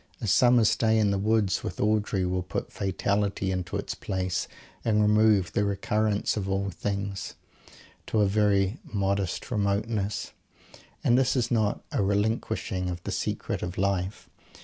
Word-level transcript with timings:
A 0.19 0.25
summer's 0.25 0.75
day 0.75 0.97
in 0.97 1.11
the 1.11 1.19
woods 1.19 1.63
with 1.63 1.79
Audrey 1.79 2.25
will 2.25 2.41
put 2.41 2.73
"Fatality" 2.73 3.51
into 3.51 3.77
its 3.77 3.93
place 3.93 4.47
and 4.83 4.99
remove 4.99 5.51
"the 5.53 5.63
Recurrence 5.63 6.35
of 6.35 6.49
all 6.49 6.71
things" 6.71 7.35
to 8.07 8.21
a 8.21 8.25
very 8.27 8.79
modest 8.83 9.51
remoteness. 9.51 10.31
And 11.03 11.19
this 11.19 11.35
is 11.35 11.51
not 11.51 11.83
a 11.91 12.01
relinquishing 12.01 12.89
of 12.89 13.03
the 13.03 13.11
secret 13.11 13.61
of 13.61 13.77
life. 13.77 14.27